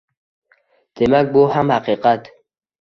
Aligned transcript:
Demak, 1.03 1.31
bu 1.37 1.45
ham 1.59 1.77
haqiqat. 1.77 2.35